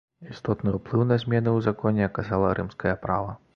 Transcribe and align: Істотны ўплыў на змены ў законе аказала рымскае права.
Істотны 0.29 0.71
ўплыў 0.77 1.03
на 1.09 1.17
змены 1.25 1.49
ў 1.57 1.67
законе 1.67 2.09
аказала 2.09 2.57
рымскае 2.63 2.99
права. 3.07 3.41